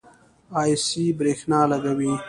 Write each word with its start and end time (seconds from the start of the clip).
ایسی 0.61 1.03
برښنا 1.17 1.61
لګوي 1.71 2.13